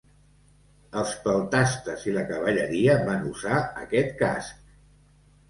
Els 1.01 1.11
peltastes 1.25 2.07
i 2.07 2.15
la 2.15 2.23
cavalleria 2.31 2.97
van 3.11 3.29
usar 3.35 3.61
aquest 3.85 4.19
casc. 4.25 4.67